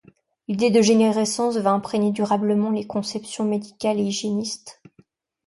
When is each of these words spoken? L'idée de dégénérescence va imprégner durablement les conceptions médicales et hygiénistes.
L'idée 0.47 0.69
de 0.71 0.77
dégénérescence 0.79 1.57
va 1.57 1.69
imprégner 1.73 2.09
durablement 2.11 2.71
les 2.71 2.87
conceptions 2.87 3.45
médicales 3.45 3.99
et 3.99 4.03
hygiénistes. 4.05 4.81